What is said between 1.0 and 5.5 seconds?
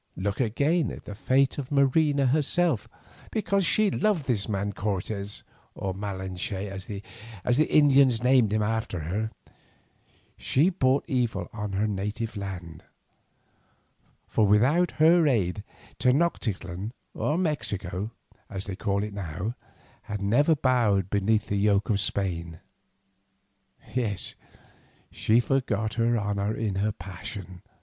the fate of Marina herself. Because she loved this man Cortes,